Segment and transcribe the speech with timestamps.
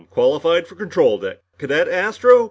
[0.09, 1.43] Qualified for control deck.
[1.59, 2.39] Cadet Astro.